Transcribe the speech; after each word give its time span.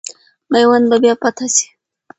میوند 0.51 0.85
به 0.89 0.97
بیا 1.01 1.13
فتح 1.21 1.47
سي. 1.55 1.65